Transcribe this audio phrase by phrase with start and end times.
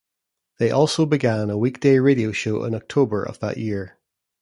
[0.57, 3.99] They also began a weekday radio show in October of that year.